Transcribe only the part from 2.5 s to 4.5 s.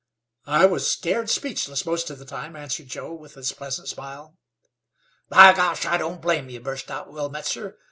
answered Joe, with his pleasant smile.